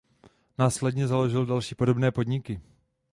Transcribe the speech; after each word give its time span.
Následně 0.57 1.07
založil 1.07 1.45
další 1.45 1.75
podobné 1.75 2.11
podniky. 2.11 2.61